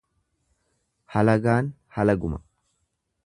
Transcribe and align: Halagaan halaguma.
Halagaan 1.15 1.71
halaguma. 1.99 2.43